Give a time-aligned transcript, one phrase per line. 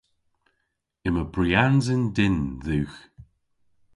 [1.07, 2.99] Yma briansen dynn dhywgh.